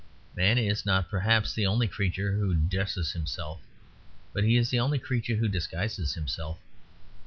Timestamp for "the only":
1.53-1.87, 4.71-4.97